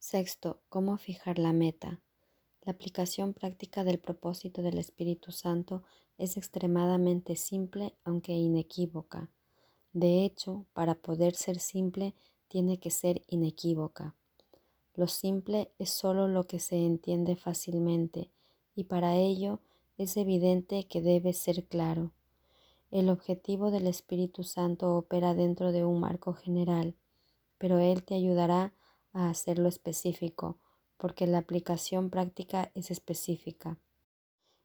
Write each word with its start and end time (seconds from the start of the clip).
Sexto, 0.00 0.60
¿cómo 0.68 0.96
fijar 0.96 1.40
la 1.40 1.52
meta? 1.52 2.00
La 2.62 2.70
aplicación 2.70 3.34
práctica 3.34 3.82
del 3.82 3.98
propósito 3.98 4.62
del 4.62 4.78
Espíritu 4.78 5.32
Santo 5.32 5.82
es 6.18 6.36
extremadamente 6.36 7.34
simple 7.34 7.94
aunque 8.04 8.32
inequívoca. 8.32 9.28
De 9.92 10.24
hecho, 10.24 10.66
para 10.72 10.94
poder 10.94 11.34
ser 11.34 11.58
simple, 11.58 12.14
tiene 12.46 12.78
que 12.78 12.90
ser 12.90 13.22
inequívoca. 13.26 14.14
Lo 14.94 15.08
simple 15.08 15.72
es 15.80 15.90
solo 15.90 16.28
lo 16.28 16.46
que 16.46 16.60
se 16.60 16.76
entiende 16.76 17.34
fácilmente 17.34 18.30
y 18.76 18.84
para 18.84 19.16
ello 19.16 19.60
es 19.98 20.16
evidente 20.16 20.86
que 20.86 21.02
debe 21.02 21.32
ser 21.32 21.64
claro. 21.64 22.12
El 22.92 23.10
objetivo 23.10 23.72
del 23.72 23.88
Espíritu 23.88 24.44
Santo 24.44 24.96
opera 24.96 25.34
dentro 25.34 25.72
de 25.72 25.84
un 25.84 25.98
marco 25.98 26.34
general, 26.34 26.94
pero 27.58 27.80
Él 27.80 28.04
te 28.04 28.14
ayudará 28.14 28.72
a 29.12 29.30
hacerlo 29.30 29.68
específico, 29.68 30.58
porque 30.96 31.26
la 31.26 31.38
aplicación 31.38 32.10
práctica 32.10 32.70
es 32.74 32.90
específica. 32.90 33.78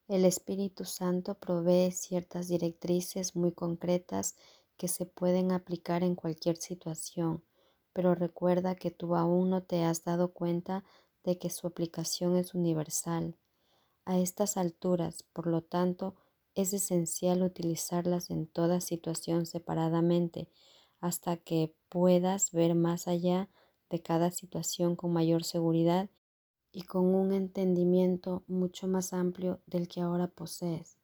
El 0.06 0.24
Espíritu 0.24 0.84
Santo 0.84 1.34
provee 1.34 1.90
ciertas 1.90 2.48
directrices 2.48 3.36
muy 3.36 3.52
concretas 3.52 4.36
que 4.76 4.88
se 4.88 5.06
pueden 5.06 5.52
aplicar 5.52 6.02
en 6.02 6.14
cualquier 6.14 6.56
situación, 6.56 7.42
pero 7.92 8.14
recuerda 8.14 8.74
que 8.74 8.90
tú 8.90 9.16
aún 9.16 9.50
no 9.50 9.62
te 9.62 9.84
has 9.84 10.04
dado 10.04 10.32
cuenta 10.32 10.84
de 11.22 11.38
que 11.38 11.48
su 11.48 11.66
aplicación 11.66 12.36
es 12.36 12.54
universal. 12.54 13.36
A 14.04 14.18
estas 14.18 14.56
alturas, 14.58 15.22
por 15.32 15.46
lo 15.46 15.62
tanto, 15.62 16.16
es 16.54 16.72
esencial 16.72 17.42
utilizarlas 17.42 18.30
en 18.30 18.46
toda 18.46 18.80
situación 18.80 19.46
separadamente 19.46 20.48
hasta 21.00 21.36
que 21.36 21.74
puedas 21.88 22.52
ver 22.52 22.74
más 22.74 23.08
allá 23.08 23.48
de 23.90 24.02
cada 24.02 24.30
situación 24.30 24.96
con 24.96 25.12
mayor 25.12 25.44
seguridad 25.44 26.08
y 26.72 26.82
con 26.82 27.14
un 27.14 27.32
entendimiento 27.32 28.42
mucho 28.46 28.88
más 28.88 29.12
amplio 29.12 29.60
del 29.66 29.88
que 29.88 30.00
ahora 30.00 30.26
posees. 30.26 30.98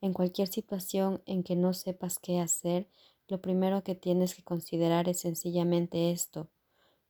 En 0.00 0.12
cualquier 0.12 0.48
situación 0.48 1.22
en 1.26 1.42
que 1.42 1.56
no 1.56 1.72
sepas 1.72 2.18
qué 2.18 2.38
hacer, 2.38 2.88
lo 3.26 3.40
primero 3.40 3.82
que 3.82 3.94
tienes 3.94 4.34
que 4.34 4.42
considerar 4.42 5.08
es 5.08 5.20
sencillamente 5.20 6.12
esto. 6.12 6.50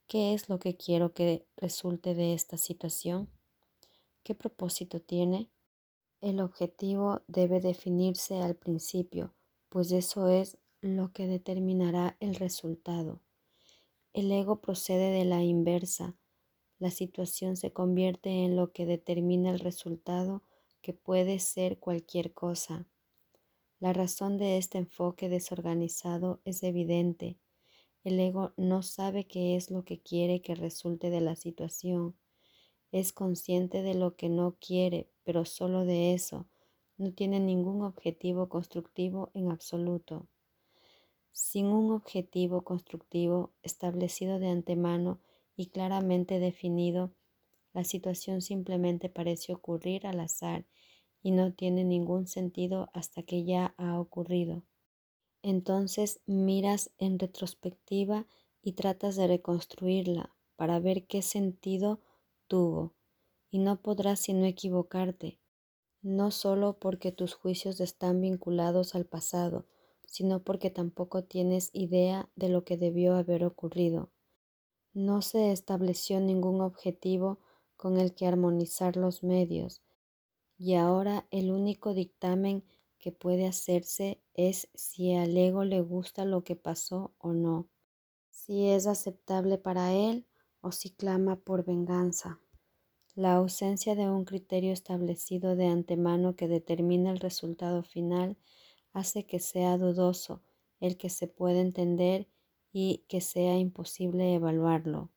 ¿Qué 0.07 0.33
es 0.33 0.49
lo 0.49 0.59
que 0.59 0.77
quiero 0.77 1.13
que 1.13 1.47
resulte 1.57 2.15
de 2.15 2.35
esta 2.35 2.57
situación? 2.57 3.29
¿Qué 4.23 4.35
propósito 4.35 5.01
tiene? 5.01 5.51
El 6.21 6.41
objetivo 6.41 7.23
debe 7.27 7.61
definirse 7.61 8.41
al 8.41 8.55
principio, 8.55 9.35
pues 9.69 9.93
eso 9.93 10.29
es 10.29 10.57
lo 10.81 11.13
que 11.13 11.27
determinará 11.27 12.17
el 12.21 12.35
resultado. 12.37 13.21
El 14.15 14.33
ego 14.33 14.63
procede 14.63 15.11
de 15.11 15.27
la 15.27 15.43
inversa. 15.43 16.17
La 16.79 16.91
situación 16.91 17.57
se 17.57 17.75
convierte 17.75 18.31
en 18.31 18.57
lo 18.57 18.73
que 18.73 18.87
determina 18.87 19.51
el 19.51 19.59
resultado, 19.59 20.43
que 20.81 20.95
puede 20.95 21.39
ser 21.39 21.79
cualquier 21.79 22.33
cosa. 22.33 22.87
La 23.79 23.93
razón 23.93 24.39
de 24.39 24.57
este 24.57 24.79
enfoque 24.79 25.29
desorganizado 25.29 26.41
es 26.47 26.63
evidente. 26.63 27.39
El 28.05 28.19
ego 28.19 28.55
no 28.57 28.83
sabe 28.83 29.27
qué 29.27 29.57
es 29.57 29.71
lo 29.71 29.85
que 29.85 30.01
quiere 30.01 30.41
que 30.41 30.55
resulte 30.55 31.11
de 31.11 31.21
la 31.21 31.37
situación 31.37 32.17
es 32.95 33.13
consciente 33.13 33.83
de 33.83 33.95
lo 33.95 34.15
que 34.15 34.29
no 34.29 34.57
quiere, 34.61 35.11
pero 35.25 35.45
solo 35.45 35.85
de 35.85 36.15
eso. 36.15 36.47
No 36.97 37.13
tiene 37.13 37.41
ningún 37.41 37.83
objetivo 37.83 38.49
constructivo 38.49 39.33
en 39.35 39.51
absoluto. 39.51 40.29
Sin 41.37 41.67
un 41.67 41.91
objetivo 41.91 42.63
constructivo 42.63 43.51
establecido 43.65 44.39
de 44.39 44.51
antemano 44.51 45.19
y 45.57 45.67
claramente 45.67 46.39
definido, 46.39 47.11
la 47.73 47.83
situación 47.83 48.41
simplemente 48.41 49.09
parece 49.09 49.53
ocurrir 49.53 50.07
al 50.07 50.21
azar 50.21 50.65
y 51.25 51.33
no 51.33 51.53
tiene 51.53 51.83
ningún 51.83 52.29
sentido 52.29 52.89
hasta 52.93 53.25
que 53.25 53.43
ya 53.43 53.75
ha 53.79 53.99
ocurrido. 53.99 54.63
Entonces 55.43 56.21
miras 56.25 56.93
en 56.99 57.19
retrospectiva 57.19 58.29
y 58.63 58.75
tratas 58.75 59.17
de 59.17 59.27
reconstruirla 59.27 60.37
para 60.55 60.79
ver 60.79 61.05
qué 61.09 61.21
sentido 61.21 62.01
tuvo, 62.47 62.95
y 63.51 63.59
no 63.59 63.83
podrás 63.83 64.21
sino 64.21 64.45
equivocarte, 64.45 65.41
no 66.01 66.31
solo 66.31 66.79
porque 66.79 67.11
tus 67.11 67.35
juicios 67.35 67.81
están 67.81 68.21
vinculados 68.21 68.95
al 68.95 69.05
pasado, 69.05 69.67
sino 70.15 70.45
porque 70.45 70.71
tampoco 70.71 71.25
tienes 71.25 71.71
idea 71.73 72.31
de 72.37 72.49
lo 72.49 72.63
que 72.63 72.77
debió 72.77 73.17
haber 73.17 73.45
ocurrido. 73.45 74.13
No 74.93 75.23
se 75.23 75.51
estableció 75.51 76.21
ningún 76.21 76.61
objetivo 76.61 77.41
con 77.77 77.99
el 77.99 78.15
que 78.15 78.29
armonizar 78.29 78.97
los 78.97 79.25
medios, 79.25 79.83
y 80.57 80.75
ahora 80.75 81.27
el 81.33 81.51
único 81.51 81.95
dictamen 81.95 82.63
que 83.01 83.11
puede 83.11 83.49
hacerse 83.49 84.23
es 84.35 84.69
si 84.73 85.13
al 85.15 85.37
ego 85.37 85.65
le 85.65 85.81
gusta 85.81 86.25
lo 86.25 86.45
que 86.45 86.55
pasó 86.55 87.13
o 87.19 87.33
no, 87.33 87.69
si 88.31 88.69
es 88.69 88.87
aceptable 88.87 89.59
para 89.59 89.95
él 89.95 90.29
o 90.61 90.71
si 90.71 90.91
clama 90.91 91.41
por 91.41 91.65
venganza. 91.65 92.39
La 93.17 93.35
ausencia 93.35 93.97
de 93.97 94.09
un 94.09 94.25
criterio 94.25 94.73
establecido 94.73 95.57
de 95.57 95.67
antemano 95.67 96.37
que 96.37 96.47
determine 96.47 97.11
el 97.11 97.19
resultado 97.19 97.83
final 97.83 98.37
hace 98.95 99.27
que 99.27 99.41
sea 99.41 99.77
dudoso 99.77 100.43
el 100.81 100.97
que 100.97 101.11
se 101.11 101.29
pueda 101.29 101.61
entender 101.61 102.29
y 102.73 103.05
que 103.09 103.21
sea 103.21 103.59
imposible 103.59 104.35
evaluarlo. 104.35 105.11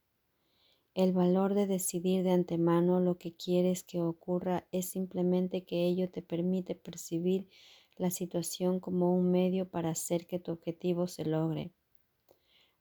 El 0.94 1.14
valor 1.14 1.54
de 1.54 1.68
decidir 1.68 2.24
de 2.24 2.32
antemano 2.32 3.00
lo 3.00 3.20
que 3.20 3.36
quieres 3.36 3.84
que 3.84 4.02
ocurra 4.02 4.68
es 4.72 4.90
simplemente 4.90 5.64
que 5.64 5.86
ello 5.86 6.10
te 6.10 6.24
permite 6.24 6.74
percibir 6.74 7.48
la 7.98 8.10
situación 8.10 8.80
como 8.80 9.16
un 9.16 9.30
medio 9.30 9.70
para 9.70 9.92
hacer 9.92 10.26
que 10.26 10.40
tu 10.40 10.52
objetivo 10.52 11.08
se 11.08 11.26
logre. 11.26 11.72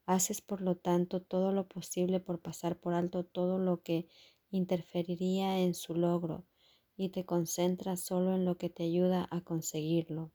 Haces 0.07 0.41
por 0.41 0.61
lo 0.61 0.77
tanto 0.77 1.21
todo 1.21 1.51
lo 1.51 1.67
posible 1.67 2.19
por 2.19 2.41
pasar 2.41 2.79
por 2.79 2.95
alto 2.95 3.23
todo 3.23 3.59
lo 3.59 3.83
que 3.83 4.07
interferiría 4.49 5.59
en 5.59 5.75
su 5.75 5.93
logro 5.93 6.45
y 6.95 7.09
te 7.09 7.23
concentras 7.25 8.01
solo 8.01 8.33
en 8.33 8.45
lo 8.45 8.57
que 8.57 8.71
te 8.71 8.83
ayuda 8.83 9.27
a 9.29 9.41
conseguirlo. 9.41 10.31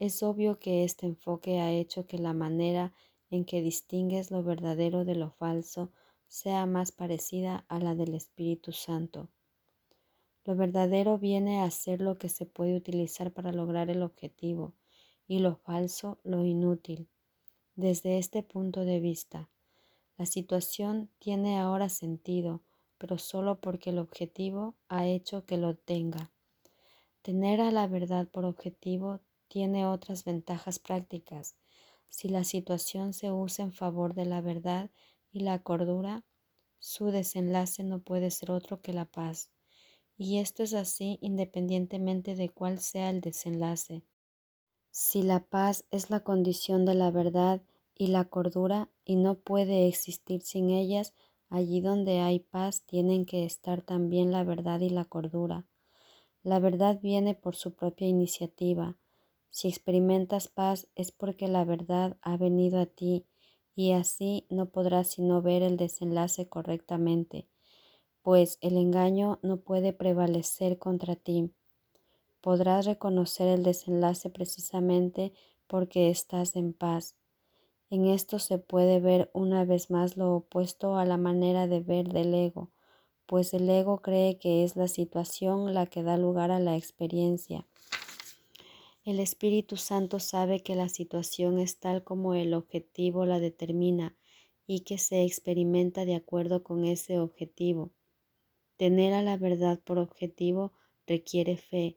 Es 0.00 0.22
obvio 0.22 0.58
que 0.58 0.82
este 0.82 1.04
enfoque 1.04 1.60
ha 1.60 1.70
hecho 1.72 2.06
que 2.06 2.16
la 2.16 2.32
manera 2.32 2.94
en 3.30 3.44
que 3.44 3.60
distingues 3.60 4.30
lo 4.30 4.42
verdadero 4.42 5.04
de 5.04 5.14
lo 5.14 5.30
falso 5.30 5.92
sea 6.26 6.64
más 6.64 6.90
parecida 6.90 7.66
a 7.68 7.78
la 7.80 7.94
del 7.94 8.14
Espíritu 8.14 8.72
Santo. 8.72 9.28
Lo 10.46 10.56
verdadero 10.56 11.18
viene 11.18 11.60
a 11.60 11.70
ser 11.70 12.00
lo 12.00 12.16
que 12.16 12.30
se 12.30 12.46
puede 12.46 12.76
utilizar 12.76 13.30
para 13.30 13.52
lograr 13.52 13.90
el 13.90 14.02
objetivo 14.02 14.72
y 15.28 15.40
lo 15.40 15.56
falso 15.56 16.18
lo 16.24 16.46
inútil. 16.46 17.06
Desde 17.76 18.16
este 18.16 18.42
punto 18.42 18.86
de 18.86 19.00
vista, 19.00 19.50
la 20.16 20.24
situación 20.24 21.10
tiene 21.18 21.58
ahora 21.58 21.90
sentido, 21.90 22.62
pero 22.96 23.18
solo 23.18 23.60
porque 23.60 23.90
el 23.90 23.98
objetivo 23.98 24.76
ha 24.88 25.06
hecho 25.06 25.44
que 25.44 25.58
lo 25.58 25.74
tenga. 25.76 26.30
Tener 27.20 27.60
a 27.60 27.70
la 27.70 27.86
verdad 27.86 28.26
por 28.28 28.46
objetivo 28.46 29.20
tiene 29.50 29.84
otras 29.84 30.24
ventajas 30.24 30.78
prácticas. 30.78 31.56
Si 32.08 32.28
la 32.28 32.44
situación 32.44 33.12
se 33.12 33.32
usa 33.32 33.64
en 33.64 33.72
favor 33.72 34.14
de 34.14 34.24
la 34.24 34.40
verdad 34.40 34.90
y 35.32 35.40
la 35.40 35.58
cordura, 35.58 36.24
su 36.78 37.06
desenlace 37.06 37.82
no 37.82 37.98
puede 38.00 38.30
ser 38.30 38.52
otro 38.52 38.80
que 38.80 38.92
la 38.92 39.06
paz. 39.06 39.50
Y 40.16 40.38
esto 40.38 40.62
es 40.62 40.72
así 40.72 41.18
independientemente 41.20 42.36
de 42.36 42.48
cuál 42.48 42.78
sea 42.78 43.10
el 43.10 43.20
desenlace. 43.20 44.04
Si 44.92 45.22
la 45.22 45.40
paz 45.40 45.84
es 45.90 46.10
la 46.10 46.20
condición 46.20 46.84
de 46.84 46.94
la 46.94 47.10
verdad 47.10 47.60
y 47.96 48.06
la 48.06 48.26
cordura 48.26 48.88
y 49.04 49.16
no 49.16 49.34
puede 49.34 49.88
existir 49.88 50.42
sin 50.42 50.70
ellas, 50.70 51.12
allí 51.48 51.80
donde 51.80 52.20
hay 52.20 52.38
paz 52.38 52.82
tienen 52.82 53.26
que 53.26 53.44
estar 53.44 53.82
también 53.82 54.30
la 54.30 54.44
verdad 54.44 54.78
y 54.78 54.90
la 54.90 55.04
cordura. 55.04 55.66
La 56.42 56.60
verdad 56.60 57.00
viene 57.02 57.34
por 57.34 57.56
su 57.56 57.74
propia 57.74 58.06
iniciativa. 58.06 58.96
Si 59.50 59.68
experimentas 59.68 60.48
paz 60.48 60.88
es 60.94 61.12
porque 61.12 61.48
la 61.48 61.64
verdad 61.64 62.16
ha 62.22 62.36
venido 62.36 62.80
a 62.80 62.86
ti 62.86 63.26
y 63.76 63.92
así 63.92 64.46
no 64.50 64.70
podrás 64.70 65.10
sino 65.10 65.42
ver 65.42 65.62
el 65.62 65.76
desenlace 65.76 66.48
correctamente, 66.48 67.48
pues 68.22 68.58
el 68.62 68.76
engaño 68.76 69.38
no 69.42 69.58
puede 69.58 69.92
prevalecer 69.92 70.78
contra 70.78 71.16
ti 71.16 71.52
podrás 72.40 72.86
reconocer 72.86 73.48
el 73.48 73.62
desenlace 73.62 74.30
precisamente 74.30 75.32
porque 75.66 76.10
estás 76.10 76.56
en 76.56 76.72
paz. 76.72 77.16
En 77.90 78.06
esto 78.06 78.38
se 78.38 78.58
puede 78.58 79.00
ver 79.00 79.30
una 79.34 79.64
vez 79.64 79.90
más 79.90 80.16
lo 80.16 80.36
opuesto 80.36 80.96
a 80.96 81.04
la 81.04 81.18
manera 81.18 81.66
de 81.66 81.80
ver 81.80 82.08
del 82.12 82.34
ego, 82.34 82.70
pues 83.26 83.54
el 83.54 83.68
ego 83.70 84.02
cree 84.02 84.38
que 84.38 84.64
es 84.64 84.76
la 84.76 84.88
situación 84.88 85.74
la 85.74 85.86
que 85.86 86.02
da 86.02 86.18
lugar 86.18 86.50
a 86.52 86.60
la 86.60 86.76
experiencia. 86.76 87.66
El 89.02 89.18
Espíritu 89.18 89.78
Santo 89.78 90.20
sabe 90.20 90.60
que 90.60 90.74
la 90.74 90.90
situación 90.90 91.58
es 91.58 91.78
tal 91.78 92.04
como 92.04 92.34
el 92.34 92.52
objetivo 92.52 93.24
la 93.24 93.40
determina 93.40 94.14
y 94.66 94.80
que 94.80 94.98
se 94.98 95.24
experimenta 95.24 96.04
de 96.04 96.14
acuerdo 96.14 96.62
con 96.62 96.84
ese 96.84 97.18
objetivo. 97.18 97.92
Tener 98.76 99.14
a 99.14 99.22
la 99.22 99.38
verdad 99.38 99.80
por 99.80 99.98
objetivo 99.98 100.74
requiere 101.06 101.56
fe. 101.56 101.96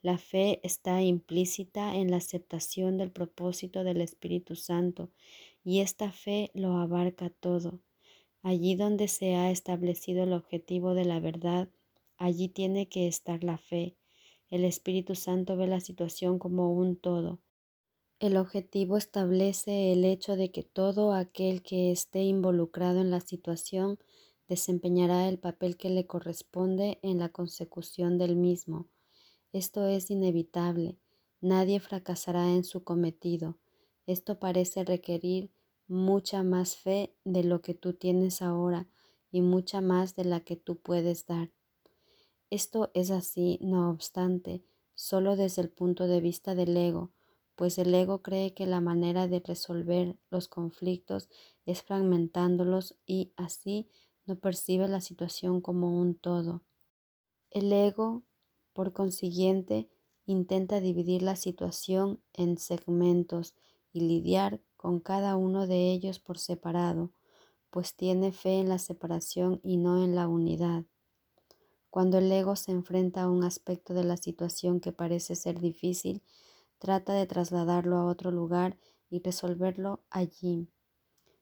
La 0.00 0.16
fe 0.16 0.60
está 0.62 1.02
implícita 1.02 1.94
en 1.94 2.10
la 2.10 2.16
aceptación 2.16 2.96
del 2.96 3.10
propósito 3.10 3.84
del 3.84 4.00
Espíritu 4.00 4.56
Santo 4.56 5.10
y 5.62 5.80
esta 5.80 6.12
fe 6.12 6.50
lo 6.54 6.78
abarca 6.78 7.28
todo. 7.28 7.80
Allí 8.42 8.74
donde 8.74 9.08
se 9.08 9.34
ha 9.34 9.50
establecido 9.50 10.22
el 10.22 10.32
objetivo 10.32 10.94
de 10.94 11.04
la 11.04 11.20
verdad, 11.20 11.68
allí 12.16 12.48
tiene 12.48 12.88
que 12.88 13.06
estar 13.06 13.44
la 13.44 13.58
fe. 13.58 13.96
El 14.50 14.64
Espíritu 14.64 15.14
Santo 15.14 15.56
ve 15.56 15.66
la 15.66 15.80
situación 15.80 16.38
como 16.38 16.72
un 16.72 16.96
todo. 16.96 17.40
El 18.18 18.36
objetivo 18.36 18.96
establece 18.96 19.92
el 19.92 20.04
hecho 20.04 20.36
de 20.36 20.50
que 20.50 20.62
todo 20.62 21.12
aquel 21.12 21.62
que 21.62 21.92
esté 21.92 22.22
involucrado 22.22 23.00
en 23.00 23.10
la 23.10 23.20
situación 23.20 23.98
desempeñará 24.48 25.28
el 25.28 25.38
papel 25.38 25.76
que 25.76 25.90
le 25.90 26.06
corresponde 26.06 26.98
en 27.02 27.18
la 27.18 27.28
consecución 27.28 28.16
del 28.16 28.36
mismo. 28.36 28.88
Esto 29.52 29.86
es 29.86 30.10
inevitable. 30.10 30.98
Nadie 31.40 31.78
fracasará 31.78 32.50
en 32.50 32.64
su 32.64 32.82
cometido. 32.82 33.58
Esto 34.06 34.40
parece 34.40 34.84
requerir 34.84 35.52
mucha 35.86 36.42
más 36.42 36.76
fe 36.76 37.14
de 37.24 37.44
lo 37.44 37.60
que 37.60 37.74
tú 37.74 37.92
tienes 37.92 38.42
ahora 38.42 38.88
y 39.30 39.42
mucha 39.42 39.80
más 39.80 40.16
de 40.16 40.24
la 40.24 40.40
que 40.40 40.56
tú 40.56 40.76
puedes 40.76 41.26
dar. 41.26 41.50
Esto 42.50 42.90
es 42.94 43.10
así, 43.10 43.58
no 43.60 43.90
obstante, 43.90 44.62
solo 44.94 45.36
desde 45.36 45.62
el 45.62 45.70
punto 45.70 46.06
de 46.06 46.20
vista 46.20 46.54
del 46.54 46.76
ego, 46.76 47.12
pues 47.56 47.76
el 47.76 47.94
ego 47.94 48.22
cree 48.22 48.54
que 48.54 48.66
la 48.66 48.80
manera 48.80 49.28
de 49.28 49.40
resolver 49.40 50.16
los 50.30 50.48
conflictos 50.48 51.28
es 51.66 51.82
fragmentándolos 51.82 52.96
y 53.04 53.32
así 53.36 53.88
no 54.24 54.36
percibe 54.36 54.88
la 54.88 55.00
situación 55.00 55.60
como 55.60 56.00
un 56.00 56.14
todo. 56.14 56.62
El 57.50 57.72
ego, 57.72 58.22
por 58.72 58.94
consiguiente, 58.94 59.90
intenta 60.24 60.80
dividir 60.80 61.22
la 61.22 61.36
situación 61.36 62.22
en 62.32 62.58
segmentos 62.58 63.54
y 63.92 64.00
lidiar 64.00 64.60
con 64.76 65.00
cada 65.00 65.36
uno 65.36 65.66
de 65.66 65.90
ellos 65.92 66.18
por 66.18 66.38
separado, 66.38 67.12
pues 67.70 67.94
tiene 67.94 68.32
fe 68.32 68.60
en 68.60 68.68
la 68.70 68.78
separación 68.78 69.60
y 69.62 69.76
no 69.76 70.02
en 70.02 70.14
la 70.14 70.28
unidad. 70.28 70.84
Cuando 71.90 72.18
el 72.18 72.30
ego 72.30 72.54
se 72.56 72.72
enfrenta 72.72 73.22
a 73.22 73.30
un 73.30 73.44
aspecto 73.44 73.94
de 73.94 74.04
la 74.04 74.16
situación 74.16 74.80
que 74.80 74.92
parece 74.92 75.36
ser 75.36 75.60
difícil, 75.60 76.22
trata 76.78 77.14
de 77.14 77.26
trasladarlo 77.26 77.96
a 77.96 78.04
otro 78.04 78.30
lugar 78.30 78.78
y 79.10 79.20
resolverlo 79.22 80.02
allí. 80.10 80.68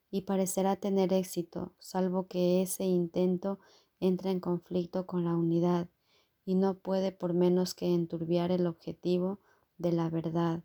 Y 0.09 0.21
parecerá 0.21 0.77
tener 0.77 1.11
éxito, 1.11 1.73
salvo 1.79 2.27
que 2.27 2.61
ese 2.61 2.85
intento 2.85 3.59
entre 3.99 4.31
en 4.31 4.39
conflicto 4.39 5.05
con 5.05 5.25
la 5.25 5.35
unidad 5.35 5.89
y 6.45 6.55
no 6.55 6.75
puede 6.75 7.11
por 7.11 7.33
menos 7.33 7.73
que 7.73 7.93
enturbiar 7.93 8.51
el 8.51 8.67
objetivo 8.67 9.41
de 9.77 9.91
la 9.91 10.09
verdad. 10.09 10.63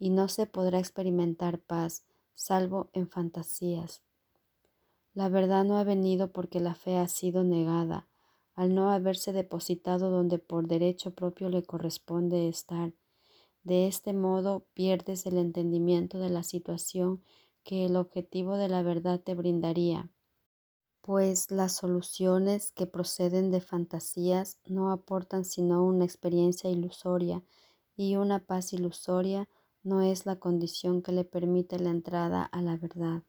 Y 0.00 0.10
no 0.10 0.26
se 0.28 0.46
podrá 0.46 0.80
experimentar 0.80 1.60
paz, 1.60 2.04
salvo 2.34 2.90
en 2.92 3.08
fantasías. 3.08 4.02
La 5.14 5.28
verdad 5.28 5.64
no 5.64 5.78
ha 5.78 5.84
venido 5.84 6.32
porque 6.32 6.58
la 6.58 6.74
fe 6.74 6.98
ha 6.98 7.06
sido 7.06 7.44
negada, 7.44 8.08
al 8.56 8.74
no 8.74 8.90
haberse 8.90 9.32
depositado 9.32 10.10
donde 10.10 10.38
por 10.40 10.66
derecho 10.66 11.14
propio 11.14 11.48
le 11.48 11.62
corresponde 11.62 12.48
estar 12.48 12.92
de 13.66 13.88
este 13.88 14.12
modo 14.12 14.64
pierdes 14.74 15.26
el 15.26 15.38
entendimiento 15.38 16.20
de 16.20 16.30
la 16.30 16.44
situación 16.44 17.24
que 17.64 17.84
el 17.84 17.96
objetivo 17.96 18.56
de 18.56 18.68
la 18.68 18.84
verdad 18.84 19.18
te 19.18 19.34
brindaría, 19.34 20.08
pues 21.00 21.50
las 21.50 21.72
soluciones 21.72 22.70
que 22.70 22.86
proceden 22.86 23.50
de 23.50 23.60
fantasías 23.60 24.60
no 24.66 24.92
aportan 24.92 25.44
sino 25.44 25.84
una 25.84 26.04
experiencia 26.04 26.70
ilusoria 26.70 27.42
y 27.96 28.14
una 28.14 28.38
paz 28.38 28.72
ilusoria 28.72 29.48
no 29.82 30.00
es 30.00 30.26
la 30.26 30.36
condición 30.36 31.02
que 31.02 31.10
le 31.10 31.24
permite 31.24 31.80
la 31.80 31.90
entrada 31.90 32.44
a 32.44 32.62
la 32.62 32.76
verdad. 32.76 33.24